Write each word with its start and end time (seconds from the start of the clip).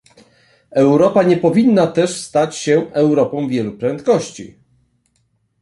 Europa 0.71 1.23
nie 1.23 1.37
powinna 1.37 1.87
też 1.87 2.21
stać 2.23 2.55
się 2.57 2.91
Europą 2.93 3.47
wielu 3.47 3.77
prędkości 3.77 4.59